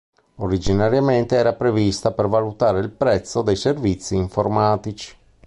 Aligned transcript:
Originariamente 0.37 1.35
era 1.35 1.53
prevista 1.53 2.11
per 2.11 2.27
valutare 2.27 2.79
il 2.79 2.89
prezzo 2.89 3.43
dei 3.43 3.55
servizi 3.55 4.15
informatici. 4.15 5.15